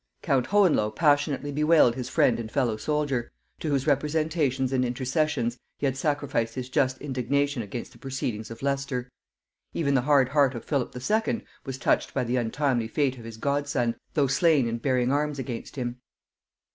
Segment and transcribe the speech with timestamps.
[0.23, 5.85] Count Hohenlo passionately bewailed his friend and fellow soldier, to whose representations and intercessions he
[5.85, 9.11] had sacrificed his just indignation against the proceedings of Leicester.
[9.75, 11.45] Even the hard heart of Philip II.
[11.65, 15.75] was touched by the untimely fate of his godson, though slain in bearing arms against
[15.75, 15.97] him.